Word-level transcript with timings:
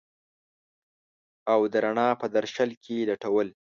او 1.53 1.59
د 1.71 1.73
رڼا 1.85 2.09
په 2.21 2.27
درشل 2.35 2.69
کي 2.83 2.97
لټول 3.09 3.47